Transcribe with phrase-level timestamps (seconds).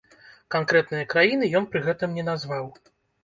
[0.55, 2.65] Канкрэтныя краіны ён пры гэтым не назваў.